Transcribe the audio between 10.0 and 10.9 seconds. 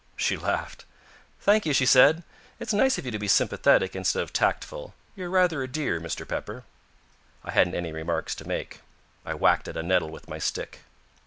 with my stick.